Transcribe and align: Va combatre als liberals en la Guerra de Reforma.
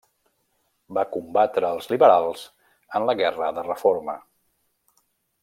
Va 0.97 1.03
combatre 1.15 1.69
als 1.69 1.89
liberals 1.91 2.47
en 3.01 3.07
la 3.11 3.17
Guerra 3.21 3.51
de 3.59 3.67
Reforma. 3.69 4.19